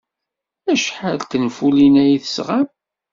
[0.73, 2.67] Acḥal n tenfulin ay d-tesɣam?